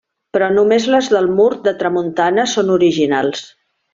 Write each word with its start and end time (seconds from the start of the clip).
Però 0.35 0.45
només 0.53 0.87
les 0.93 1.09
del 1.15 1.29
mur 1.41 1.45
de 1.69 1.75
tramuntana 1.83 2.47
són 2.57 2.75
originals. 2.79 3.45